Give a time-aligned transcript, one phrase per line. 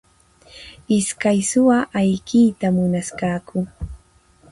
[0.97, 3.59] Iskay suwa ayqiyta munasqaku.